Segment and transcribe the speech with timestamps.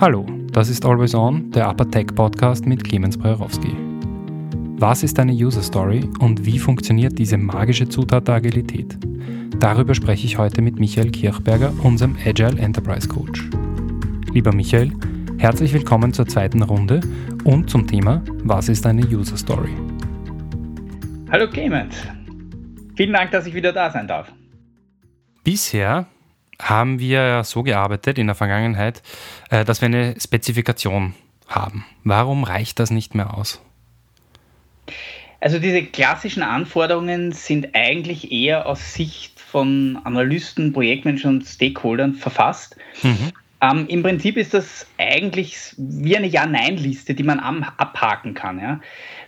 [0.00, 3.74] Hallo, das ist Always On, der Upper Tech Podcast mit Clemens Brejrowski.
[4.78, 8.96] Was ist eine User Story und wie funktioniert diese magische Zutat der Agilität?
[9.58, 13.50] Darüber spreche ich heute mit Michael Kirchberger, unserem Agile Enterprise Coach.
[14.32, 14.92] Lieber Michael,
[15.38, 17.00] herzlich willkommen zur zweiten Runde
[17.42, 19.74] und zum Thema Was ist eine User Story?
[21.32, 21.96] Hallo Clemens,
[22.94, 24.32] vielen Dank, dass ich wieder da sein darf.
[25.42, 26.06] Bisher
[26.60, 29.02] haben wir so gearbeitet in der Vergangenheit,
[29.50, 31.14] äh, dass wir eine Spezifikation
[31.46, 31.84] haben.
[32.04, 33.60] Warum reicht das nicht mehr aus?
[35.40, 42.76] Also diese klassischen Anforderungen sind eigentlich eher aus Sicht von Analysten, Projektmanagern und Stakeholdern verfasst.
[43.02, 43.32] Mhm.
[43.60, 48.60] Ähm, Im Prinzip ist das eigentlich wie eine Ja-Nein-Liste, die man abhaken kann.
[48.60, 48.80] Ja?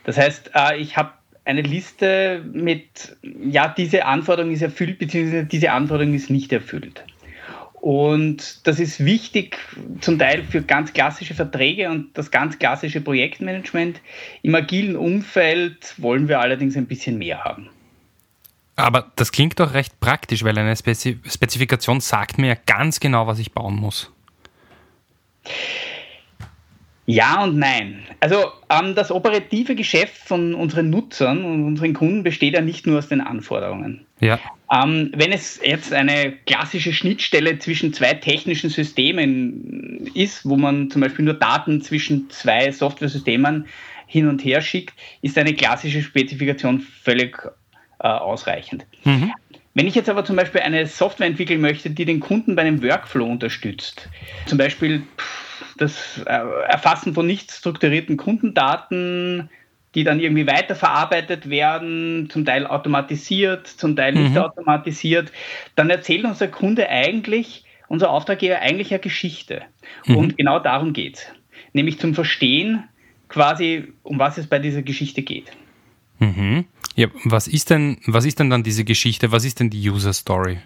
[0.04, 1.12] Das heißt, äh, ich habe
[1.44, 7.04] eine Liste mit, ja, diese Anforderung ist erfüllt, beziehungsweise diese Anforderung ist nicht erfüllt.
[7.80, 9.56] Und das ist wichtig
[10.02, 14.02] zum Teil für ganz klassische Verträge und das ganz klassische Projektmanagement.
[14.42, 17.70] Im agilen Umfeld wollen wir allerdings ein bisschen mehr haben.
[18.76, 23.38] Aber das klingt doch recht praktisch, weil eine Spezifikation sagt mir ja ganz genau, was
[23.38, 24.10] ich bauen muss.
[27.06, 28.02] Ja und nein.
[28.20, 32.98] Also ähm, das operative Geschäft von unseren Nutzern und unseren Kunden besteht ja nicht nur
[32.98, 34.06] aus den Anforderungen.
[34.20, 34.38] Ja.
[34.72, 41.02] Ähm, wenn es jetzt eine klassische Schnittstelle zwischen zwei technischen Systemen ist, wo man zum
[41.02, 43.66] Beispiel nur Daten zwischen zwei Software-Systemen
[44.06, 47.36] hin und her schickt, ist eine klassische Spezifikation völlig
[47.98, 48.86] äh, ausreichend.
[49.04, 49.32] Mhm.
[49.74, 52.82] Wenn ich jetzt aber zum Beispiel eine Software entwickeln möchte, die den Kunden bei einem
[52.82, 54.08] Workflow unterstützt,
[54.46, 55.02] zum Beispiel
[55.78, 59.48] das äh, Erfassen von nicht strukturierten Kundendaten,
[59.94, 64.38] die dann irgendwie weiterverarbeitet werden, zum Teil automatisiert, zum Teil nicht mhm.
[64.38, 65.32] automatisiert,
[65.74, 69.62] dann erzählt unser Kunde eigentlich, unser Auftraggeber eigentlich eine Geschichte.
[70.06, 70.16] Mhm.
[70.16, 71.26] Und genau darum geht es.
[71.72, 72.84] Nämlich zum Verstehen,
[73.28, 75.50] quasi, um was es bei dieser Geschichte geht.
[76.18, 76.66] Mhm.
[76.94, 79.32] Ja, was ist denn, was ist denn dann diese Geschichte?
[79.32, 80.58] Was ist denn die User Story?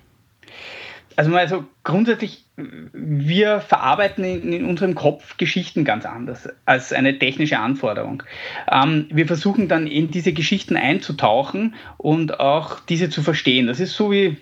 [1.17, 7.19] Also mal so grundsätzlich, wir verarbeiten in, in, unserem Kopf Geschichten ganz anders als eine
[7.19, 8.23] technische Anforderung.
[8.71, 13.67] Ähm, wir versuchen dann in diese Geschichten einzutauchen und auch diese zu verstehen.
[13.67, 14.37] Das ist so wie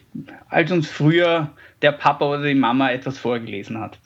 [0.49, 1.51] als uns früher
[1.83, 3.99] der Papa oder die Mama etwas vorgelesen hat.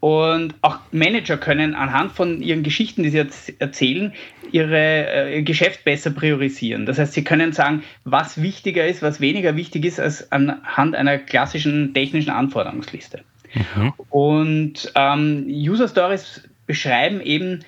[0.00, 3.26] Und auch Manager können anhand von ihren Geschichten, die sie
[3.58, 4.14] erzählen,
[4.50, 6.86] ihre, äh, ihr Geschäft besser priorisieren.
[6.86, 11.18] Das heißt, sie können sagen, was wichtiger ist, was weniger wichtig ist, als anhand einer
[11.18, 13.22] klassischen technischen Anforderungsliste.
[13.52, 13.92] Mhm.
[14.08, 17.60] Und ähm, User Stories beschreiben eben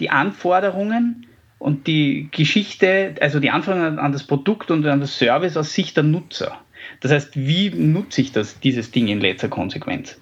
[0.00, 1.26] die Anforderungen
[1.58, 5.96] und die Geschichte, also die Anforderungen an das Produkt und an das Service aus Sicht
[5.96, 6.58] der Nutzer.
[7.00, 10.18] Das heißt, wie nutze ich das, dieses Ding in letzter Konsequenz?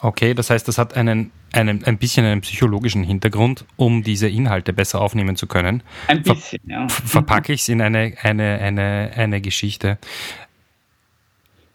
[0.00, 4.72] Okay, das heißt, das hat einen, einen, ein bisschen einen psychologischen Hintergrund, um diese Inhalte
[4.72, 5.84] besser aufnehmen zu können.
[6.08, 6.88] Ein bisschen, Ver ja.
[6.88, 9.98] Verpacke ich es in eine, eine, eine, eine Geschichte.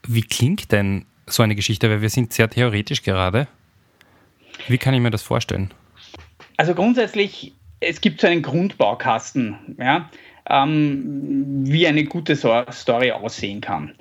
[0.06, 1.90] Wie klingt denn so eine Geschichte?
[1.90, 3.48] Weil wir sind sehr theoretisch gerade.
[4.68, 5.74] Wie kann ich mir das vorstellen?
[6.58, 10.10] Also grundsätzlich, es gibt so einen Grundbaukasten, ja,
[10.50, 13.94] ähm, wie eine gute Story aussehen kann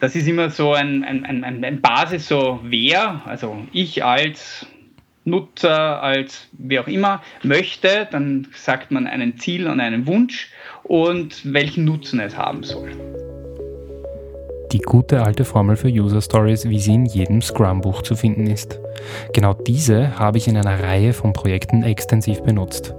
[0.00, 4.66] das ist immer so ein, ein, ein, ein Basis, so wer, also ich als
[5.24, 10.50] Nutzer, als wie auch immer, möchte, dann sagt man einen Ziel und einen Wunsch
[10.84, 12.90] und welchen Nutzen es haben soll.
[14.72, 18.78] Die gute alte Formel für User Stories, wie sie in jedem Scrum-Buch zu finden ist.
[19.32, 22.94] Genau diese habe ich in einer Reihe von Projekten extensiv benutzt.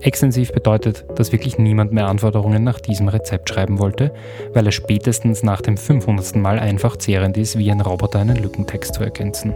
[0.00, 4.14] Extensiv bedeutet, dass wirklich niemand mehr Anforderungen nach diesem Rezept schreiben wollte,
[4.52, 6.36] weil er spätestens nach dem 500.
[6.36, 9.54] Mal einfach zehrend ist, wie ein Roboter einen Lückentext zu ergänzen.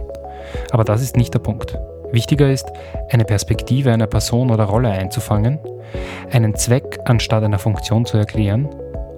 [0.71, 1.77] Aber das ist nicht der Punkt.
[2.11, 2.67] Wichtiger ist,
[3.09, 5.59] eine Perspektive einer Person oder Rolle einzufangen,
[6.31, 8.65] einen Zweck anstatt einer Funktion zu erklären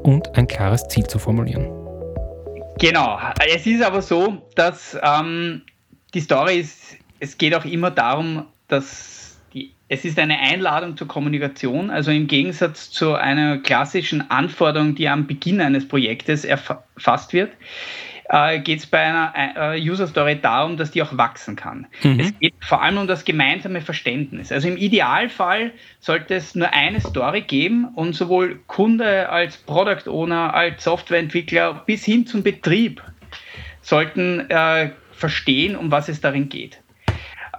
[0.03, 1.67] und ein klares Ziel zu formulieren.
[2.79, 3.17] Genau.
[3.53, 5.63] Es ist aber so, dass ähm,
[6.13, 9.14] die Story ist, es geht auch immer darum, dass
[9.87, 15.27] es ist eine Einladung zur Kommunikation, also im Gegensatz zu einer klassischen Anforderung, die am
[15.27, 17.51] Beginn eines Projektes erfasst wird,
[18.29, 19.33] äh, geht es bei einer
[19.75, 21.85] äh, User Story darum, dass die auch wachsen kann.
[22.01, 22.19] Mhm.
[22.19, 24.51] Es geht vor allem um das gemeinsame Verständnis.
[24.51, 30.55] Also im Idealfall sollte es nur eine Story geben und sowohl Kunde als Product Owner,
[30.55, 33.03] als Softwareentwickler bis hin zum Betrieb
[33.81, 36.81] sollten äh, verstehen, um was es darin geht.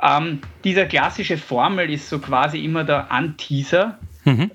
[0.02, 3.98] Ähm, dieser klassische Formel ist so quasi immer der Anteaser-Satz.
[4.24, 4.50] Mhm.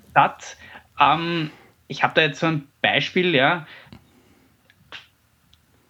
[0.99, 1.51] Ähm,
[1.87, 3.65] ich habe da jetzt so ein Beispiel, ja.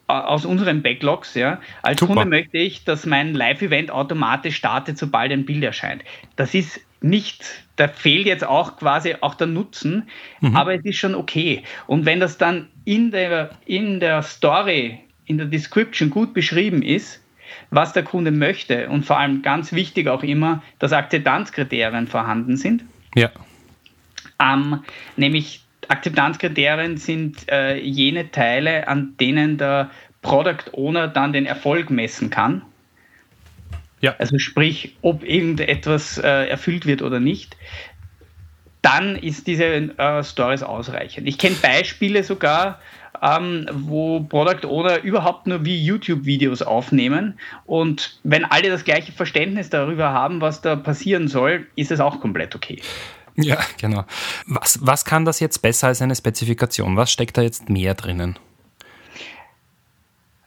[0.08, 1.36] aus unseren Backlogs.
[1.36, 1.62] Ja.
[1.82, 2.14] Als Super.
[2.14, 6.04] Kunde möchte ich, dass mein Live-Event automatisch startet, sobald ein Bild erscheint.
[6.36, 10.08] Das ist nicht, da fehlt jetzt auch quasi auch der Nutzen,
[10.40, 10.56] mhm.
[10.56, 11.64] aber es ist schon okay.
[11.88, 17.24] Und wenn das dann in der, in der Story, in der Description gut beschrieben ist,
[17.70, 22.84] was der Kunde möchte und vor allem ganz wichtig auch immer, dass Akzeptanzkriterien vorhanden sind.
[23.16, 23.30] Ja.
[24.42, 24.84] Ähm,
[25.18, 29.90] nämlich Akzeptanzkriterien sind äh, jene Teile, an denen der
[30.22, 32.62] Product Owner dann den Erfolg messen kann.
[34.02, 34.16] Ja.
[34.18, 37.56] Also sprich, ob irgendetwas äh, erfüllt wird oder nicht.
[38.82, 41.28] Dann ist diese äh, Stories ausreichend.
[41.28, 42.80] Ich kenne Beispiele sogar,
[43.22, 47.40] ähm, wo Product Owner überhaupt nur wie YouTube-Videos aufnehmen.
[47.66, 52.20] Und wenn alle das gleiche Verständnis darüber haben, was da passieren soll, ist es auch
[52.20, 52.82] komplett okay.
[53.36, 54.06] Ja, genau.
[54.46, 56.98] Was, was kann das jetzt besser als eine Spezifikation?
[56.98, 58.38] Was steckt da jetzt mehr drinnen?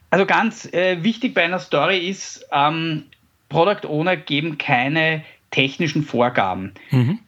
[0.09, 3.05] Also ganz äh, wichtig bei einer Story ist, ähm,
[3.49, 7.19] Product Owner geben keine technischen Vorgaben mhm.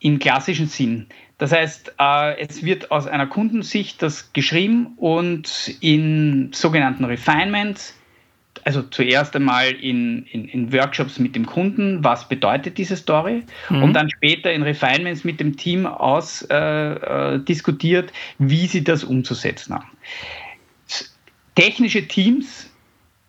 [0.00, 1.06] im klassischen Sinn.
[1.38, 7.94] Das heißt, äh, es wird aus einer Kundensicht das geschrieben und in sogenannten Refinements,
[8.62, 13.82] also zuerst einmal in, in, in Workshops mit dem Kunden, was bedeutet diese Story, mhm.
[13.82, 19.74] und dann später in Refinements mit dem Team ausdiskutiert, äh, äh, wie sie das umzusetzen
[19.74, 19.90] haben.
[21.56, 22.70] Technische Teams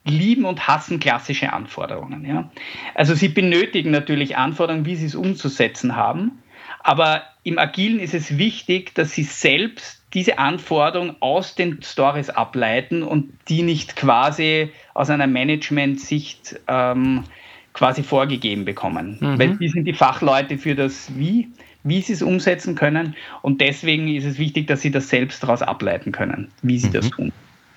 [0.06, 2.24] lieben und hassen klassische Anforderungen.
[2.26, 2.52] Ja?
[2.94, 6.44] Also sie benötigen natürlich Anforderungen, wie sie es umzusetzen haben,
[6.86, 13.02] aber im Agilen ist es wichtig, dass sie selbst diese Anforderungen aus den Stories ableiten
[13.02, 17.24] und die nicht quasi aus einer Management-Sicht ähm,
[17.74, 19.18] quasi vorgegeben bekommen.
[19.20, 19.40] Mhm.
[19.40, 21.48] Weil die sind die Fachleute für das Wie,
[21.84, 23.16] wie sie es umsetzen können.
[23.42, 26.94] Und deswegen ist es wichtig, dass sie das selbst daraus ableiten können, wie sie mhm.
[26.94, 27.32] das tun.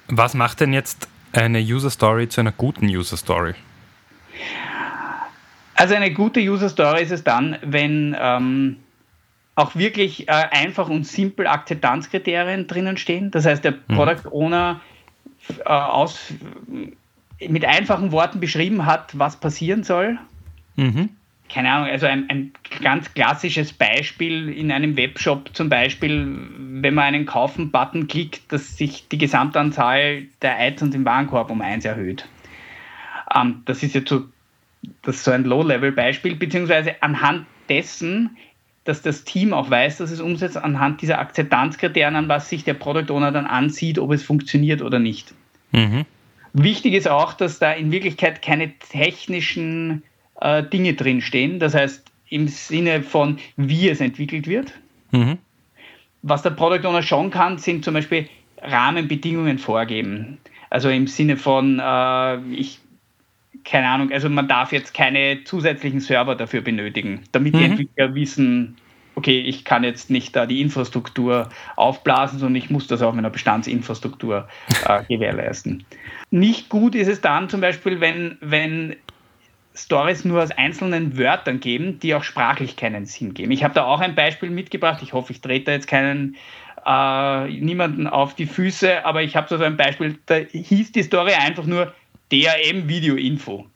[0.09, 3.55] Was macht denn jetzt eine User Story zu einer guten User Story?
[5.77, 8.77] Also eine gute User Story ist es dann, wenn ähm,
[9.59, 13.33] auch wirklich äh, einfach und simpel Akzeptanzkriterien drinnen stehen.
[13.33, 13.95] Das heißt, der mhm.
[13.97, 14.81] Product Owner
[15.59, 16.33] äh, aus,
[17.41, 20.17] mit einfachen Worten beschrieben hat, was passieren soll.
[20.77, 21.11] Mhm.
[21.53, 22.53] Keine Ahnung, also ein, ein
[22.83, 29.09] ganz klassisches Beispiel in einem Webshop zum Beispiel, wenn man einen Kaufen-Button klickt, dass sich
[29.09, 32.29] die Gesamtanzahl der Items im Warenkorb um eins erhöht.
[33.35, 34.27] Ähm, das ist jetzt so,
[35.03, 38.37] das ist so ein Low-Level-Beispiel, beziehungsweise anhand dessen,
[38.85, 42.75] dass das Team auch weiß, dass es umsetzt, anhand dieser Akzeptanzkriterien, an was sich der
[42.75, 45.35] Product Owner dann ansieht, ob es funktioniert oder nicht.
[45.73, 46.05] Mhm.
[46.55, 50.03] Wichtig ist auch, dass da in Wirklichkeit keine technischen
[50.41, 51.59] äh, Dinge drinstehen.
[51.59, 54.73] Das heißt, im Sinne von, wie es entwickelt wird.
[55.11, 55.39] Mhm.
[56.23, 58.29] Was der Product Owner schon kann, sind zum Beispiel
[58.61, 60.39] Rahmenbedingungen vorgeben.
[60.71, 62.81] Also im Sinne von, äh, ich,
[63.65, 67.59] keine Ahnung, also man darf jetzt keine zusätzlichen Server dafür benötigen, damit mhm.
[67.59, 68.77] die Entwickler wissen,
[69.15, 73.31] okay, ich kann jetzt nicht da die Infrastruktur aufblasen, sondern ich muss das auf meiner
[73.31, 74.49] Bestandsinfrastruktur
[74.87, 75.85] äh, gewährleisten.
[76.31, 78.95] Nicht gut ist es dann zum Beispiel, wenn, wenn
[79.75, 83.51] Stories nur aus einzelnen Wörtern geben, die auch sprachlich keinen Sinn geben.
[83.51, 85.01] Ich habe da auch ein Beispiel mitgebracht.
[85.03, 86.37] Ich hoffe, ich trete jetzt keinen
[86.87, 91.33] äh, niemanden auf die Füße, aber ich habe so ein Beispiel, da hieß die Story
[91.33, 91.93] einfach nur
[92.33, 93.67] DRM Video Info.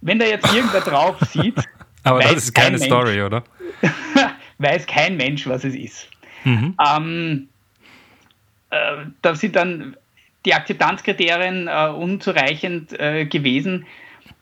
[0.00, 1.56] Wenn da jetzt irgendwer drauf sieht,
[2.02, 3.42] aber das ist keine Story, oder?
[4.58, 6.08] weiß kein Mensch, was es ist.
[6.44, 6.76] Mhm.
[6.84, 7.48] Ähm,
[8.70, 9.96] äh, da sind dann
[10.44, 13.86] die Akzeptanzkriterien äh, unzureichend äh, gewesen.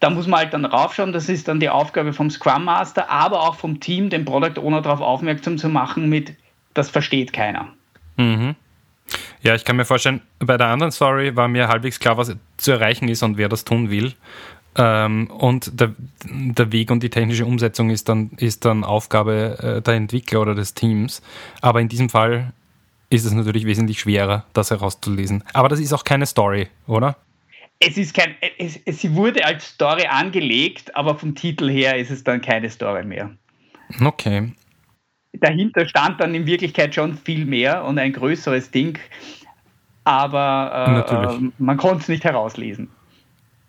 [0.01, 3.41] Da muss man halt dann raufschauen, das ist dann die Aufgabe vom Scrum Master, aber
[3.41, 6.35] auch vom Team, den Product Owner darauf aufmerksam zu machen mit,
[6.75, 7.69] das versteht keiner.
[8.17, 8.55] Mhm.
[9.45, 12.73] Ja, ich kann mir vorstellen, bei der anderen Story war mir halbwegs klar, was zu
[12.73, 14.15] erreichen ist und wer das tun will.
[14.77, 19.83] Ähm, und der, der Weg und die technische Umsetzung ist dann, ist dann Aufgabe äh,
[19.83, 21.23] der Entwickler oder des Teams.
[21.61, 22.53] Aber in diesem Fall
[23.11, 25.45] ist es natürlich wesentlich schwerer, das herauszulesen.
[25.53, 27.17] Aber das ist auch keine Story, oder?
[27.87, 32.11] es ist kein, es, es, sie wurde als Story angelegt, aber vom Titel her ist
[32.11, 33.31] es dann keine Story mehr.
[34.01, 34.53] Okay.
[35.41, 38.99] Dahinter stand dann in Wirklichkeit schon viel mehr und ein größeres Ding,
[40.05, 42.89] aber äh, äh, man konnte es nicht herauslesen.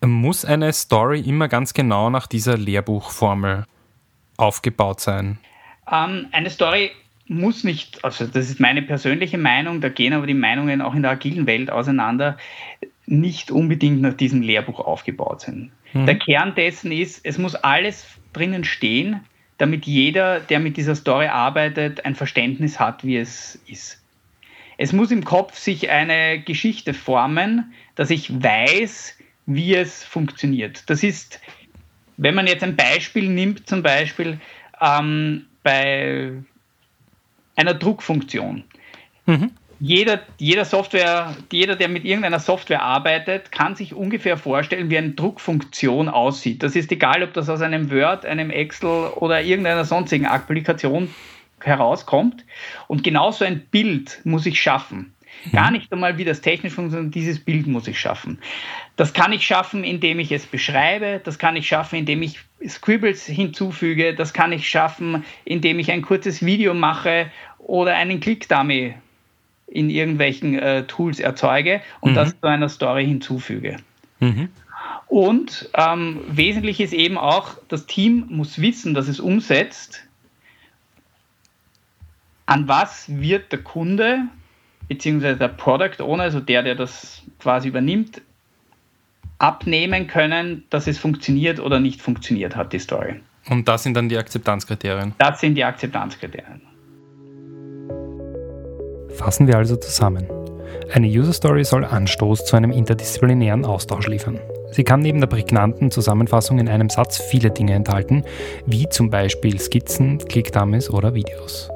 [0.05, 3.65] Muss eine Story immer ganz genau nach dieser Lehrbuchformel
[4.37, 5.39] aufgebaut sein?
[5.91, 6.91] Ähm, eine Story
[7.27, 11.01] muss nicht, also das ist meine persönliche Meinung, da gehen aber die Meinungen auch in
[11.01, 12.37] der agilen Welt auseinander
[13.07, 15.71] nicht unbedingt nach diesem Lehrbuch aufgebaut sind.
[15.93, 16.05] Mhm.
[16.05, 19.21] Der Kern dessen ist, es muss alles drinnen stehen,
[19.57, 24.01] damit jeder, der mit dieser Story arbeitet, ein Verständnis hat, wie es ist.
[24.77, 30.89] Es muss im Kopf sich eine Geschichte formen, dass ich weiß, wie es funktioniert.
[30.89, 31.39] Das ist,
[32.17, 34.39] wenn man jetzt ein Beispiel nimmt, zum Beispiel
[34.81, 36.33] ähm, bei
[37.55, 38.63] einer Druckfunktion.
[39.25, 39.51] Mhm.
[39.79, 45.11] Jeder, jeder Software, jeder, der mit irgendeiner Software arbeitet, kann sich ungefähr vorstellen, wie eine
[45.11, 46.63] Druckfunktion aussieht.
[46.63, 51.13] Das ist egal, ob das aus einem Word, einem Excel oder irgendeiner sonstigen Applikation
[51.59, 52.45] herauskommt.
[52.87, 55.13] Und genauso ein Bild muss ich schaffen.
[55.51, 58.39] Gar nicht einmal, wie das technisch funktioniert, dieses Bild muss ich schaffen.
[58.95, 63.25] Das kann ich schaffen, indem ich es beschreibe, das kann ich schaffen, indem ich Scribbles
[63.25, 67.29] hinzufüge, das kann ich schaffen, indem ich ein kurzes Video mache
[67.59, 68.95] oder einen Click-Dummy
[69.75, 72.15] in irgendwelchen äh, Tools erzeuge und mhm.
[72.15, 73.77] das zu einer Story hinzufüge.
[74.19, 74.49] Mhm.
[75.07, 80.07] Und ähm, wesentlich ist eben auch, das Team muss wissen, dass es umsetzt,
[82.45, 84.23] an was wird der Kunde
[84.87, 88.21] beziehungsweise der Product Owner, also der, der das quasi übernimmt,
[89.39, 93.19] abnehmen können, dass es funktioniert oder nicht funktioniert hat, die Story.
[93.49, 95.13] Und das sind dann die Akzeptanzkriterien?
[95.17, 96.61] Das sind die Akzeptanzkriterien.
[99.15, 100.27] Fassen wir also zusammen.
[100.93, 104.39] Eine User Story soll Anstoß zu einem interdisziplinären Austausch liefern.
[104.71, 108.23] Sie kann neben der prägnanten Zusammenfassung in einem Satz viele Dinge enthalten,
[108.65, 111.69] wie zum Beispiel Skizzen, Clickdummies oder Videos.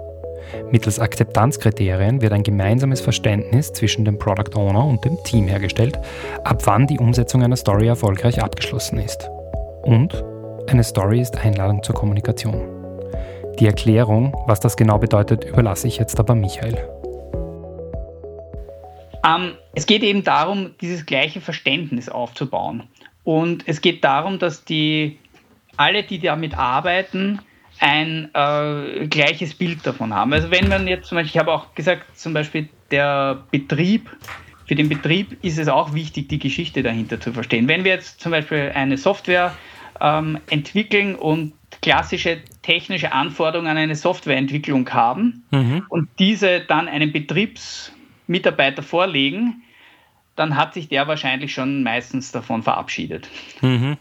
[0.71, 5.97] Mittels Akzeptanzkriterien wird ein gemeinsames Verständnis zwischen dem Product Owner und dem Team hergestellt,
[6.43, 9.29] ab wann die Umsetzung einer Story erfolgreich abgeschlossen ist.
[9.83, 10.23] Und
[10.67, 12.61] eine Story ist Einladung zur Kommunikation.
[13.59, 16.77] Die Erklärung, was das genau bedeutet, überlasse ich jetzt aber Michael.
[19.25, 22.83] Ähm, es geht eben darum, dieses gleiche Verständnis aufzubauen.
[23.23, 25.17] Und es geht darum, dass die
[25.77, 27.39] alle, die damit arbeiten,
[27.79, 30.33] ein äh, gleiches Bild davon haben.
[30.33, 34.09] Also wenn man jetzt zum Beispiel, ich habe auch gesagt, zum Beispiel der Betrieb,
[34.65, 37.67] für den Betrieb ist es auch wichtig, die Geschichte dahinter zu verstehen.
[37.67, 39.55] Wenn wir jetzt zum Beispiel eine Software
[40.01, 45.85] ähm, entwickeln und klassische technische Anforderungen an eine Softwareentwicklung haben mhm.
[45.89, 47.11] und diese dann einem
[48.29, 49.63] Betriebsmitarbeiter vorlegen,
[50.35, 53.27] dann hat sich der wahrscheinlich schon meistens davon verabschiedet.
[53.61, 53.97] Mhm.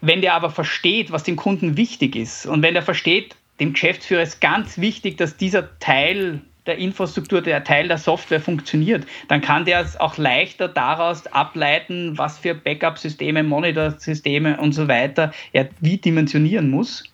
[0.00, 4.22] Wenn der aber versteht, was dem Kunden wichtig ist und wenn er versteht, dem Geschäftsführer
[4.22, 9.64] ist ganz wichtig, dass dieser Teil der Infrastruktur, der Teil der Software funktioniert, dann kann
[9.64, 15.96] der es auch leichter daraus ableiten, was für Backup-Systeme, Monitor-Systeme und so weiter er wie
[15.96, 17.04] dimensionieren muss,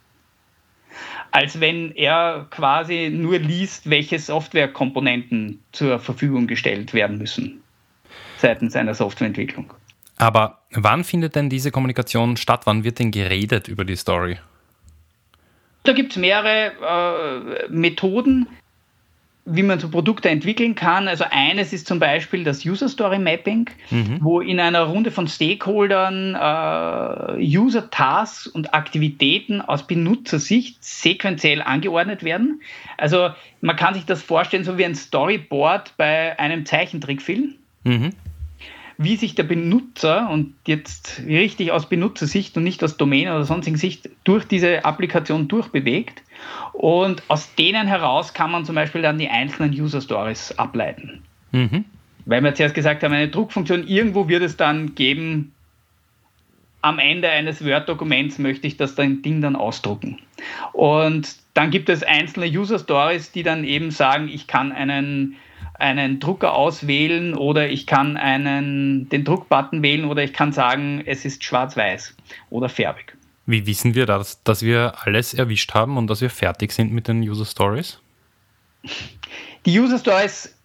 [1.30, 7.62] als wenn er quasi nur liest, welche Softwarekomponenten zur Verfügung gestellt werden müssen
[8.42, 9.72] seitens einer Softwareentwicklung.
[10.18, 12.62] Aber wann findet denn diese Kommunikation statt?
[12.66, 14.38] Wann wird denn geredet über die Story?
[15.84, 18.46] Da gibt es mehrere äh, Methoden,
[19.44, 21.08] wie man so Produkte entwickeln kann.
[21.08, 24.18] Also eines ist zum Beispiel das User Story Mapping, mhm.
[24.20, 32.22] wo in einer Runde von Stakeholdern äh, User Tasks und Aktivitäten aus Benutzersicht sequenziell angeordnet
[32.22, 32.60] werden.
[32.98, 33.30] Also
[33.60, 37.54] man kann sich das vorstellen so wie ein Storyboard bei einem Zeichentrickfilm.
[37.84, 38.12] Mhm
[38.98, 43.76] wie sich der Benutzer und jetzt richtig aus Benutzersicht und nicht aus Domain oder sonstigen
[43.76, 46.22] Sicht durch diese Applikation durchbewegt.
[46.72, 51.22] Und aus denen heraus kann man zum Beispiel dann die einzelnen User Stories ableiten.
[51.52, 51.84] Mhm.
[52.24, 55.52] Weil wir zuerst gesagt haben, eine Druckfunktion, irgendwo wird es dann geben,
[56.82, 60.18] am Ende eines Word-Dokuments möchte ich das Ding dann ausdrucken.
[60.72, 65.36] Und dann gibt es einzelne User Stories, die dann eben sagen, ich kann einen
[65.82, 71.24] einen Drucker auswählen oder ich kann einen, den Druckbutton wählen oder ich kann sagen, es
[71.24, 72.16] ist schwarz-weiß
[72.50, 73.16] oder färbig.
[73.46, 77.08] Wie wissen wir das, dass wir alles erwischt haben und dass wir fertig sind mit
[77.08, 77.98] den User Stories?
[79.66, 80.56] Die User Stories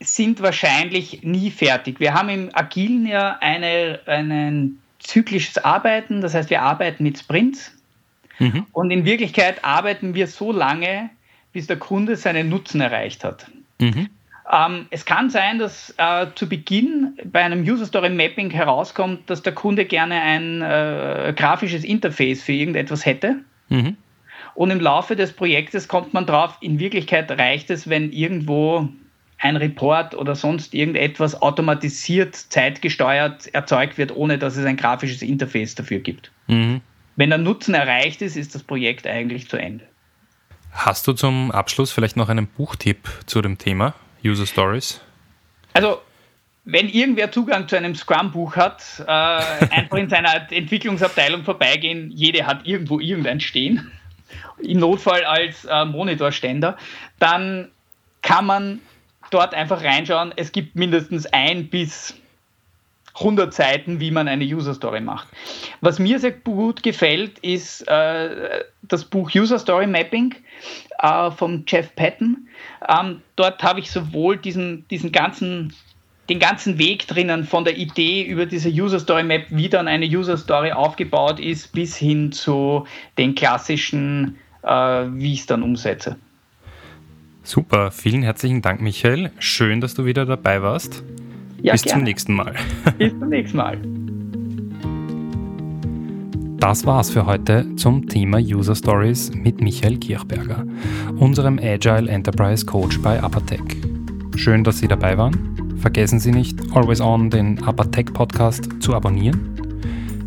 [0.00, 2.00] sind wahrscheinlich nie fertig.
[2.00, 7.72] Wir haben im Agilen ja eine, ein zyklisches Arbeiten, das heißt, wir arbeiten mit Sprints.
[8.38, 8.66] Mhm.
[8.72, 11.10] Und in Wirklichkeit arbeiten wir so lange,
[11.52, 13.46] bis der Kunde seinen Nutzen erreicht hat.
[13.78, 14.08] Mhm.
[14.50, 19.42] Ähm, es kann sein, dass äh, zu Beginn bei einem User Story Mapping herauskommt, dass
[19.42, 23.36] der Kunde gerne ein äh, grafisches Interface für irgendetwas hätte.
[23.68, 23.96] Mhm.
[24.54, 28.88] Und im Laufe des Projektes kommt man drauf, in Wirklichkeit reicht es, wenn irgendwo
[29.38, 35.74] ein Report oder sonst irgendetwas automatisiert, zeitgesteuert erzeugt wird, ohne dass es ein grafisches Interface
[35.74, 36.30] dafür gibt.
[36.46, 36.80] Mhm.
[37.16, 39.84] Wenn der Nutzen erreicht ist, ist das Projekt eigentlich zu Ende.
[40.72, 43.94] Hast du zum Abschluss vielleicht noch einen Buchtipp zu dem Thema?
[44.24, 45.00] User Stories?
[45.72, 46.00] Also,
[46.64, 52.10] wenn irgendwer Zugang zu einem Scrum-Buch hat, äh, einfach in seiner Entwicklungsabteilung vorbeigehen.
[52.12, 53.90] Jede hat irgendwo irgendein stehen.
[54.58, 56.76] Im Notfall als äh, Monitorständer.
[57.18, 57.70] Dann
[58.22, 58.80] kann man
[59.30, 60.32] dort einfach reinschauen.
[60.36, 62.14] Es gibt mindestens ein bis
[63.14, 65.28] 100 Seiten, wie man eine User Story macht.
[65.80, 70.34] Was mir sehr gut gefällt, ist äh, das Buch User Story Mapping
[70.98, 72.48] äh, von Jeff Patton.
[72.88, 75.74] Ähm, dort habe ich sowohl diesen, diesen ganzen
[76.28, 80.06] den ganzen Weg drinnen von der Idee über diese User Story Map, wie dann eine
[80.06, 82.86] User Story aufgebaut ist, bis hin zu
[83.18, 86.16] den klassischen, äh, wie ich es dann umsetze.
[87.42, 89.32] Super, vielen herzlichen Dank, Michael.
[89.40, 91.02] Schön, dass du wieder dabei warst.
[91.62, 92.00] Ja, Bis gerne.
[92.00, 92.54] zum nächsten Mal.
[92.98, 93.78] Bis zum nächsten Mal.
[96.58, 100.64] Das war's für heute zum Thema User Stories mit Michael Kirchberger,
[101.18, 103.60] unserem Agile Enterprise Coach bei Apatec.
[104.36, 105.76] Schön, dass Sie dabei waren.
[105.78, 109.40] Vergessen Sie nicht, Always On, den Apatec Podcast, zu abonnieren.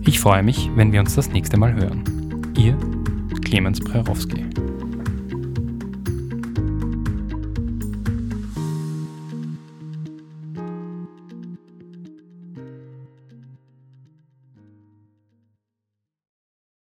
[0.06, 2.04] Ich freue mich, wenn wir uns das nächste Mal hören.
[2.58, 2.78] Ihr
[3.44, 4.46] Clemens Prerowski.